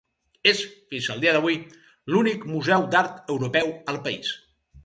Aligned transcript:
És, 0.51 0.61
fins 0.93 1.09
al 1.15 1.21
dia 1.25 1.33
d'avui, 1.35 1.59
l'únic 2.13 2.49
museu 2.55 2.89
d'art 2.97 3.33
europeu 3.37 3.73
al 3.95 4.05
país. 4.09 4.37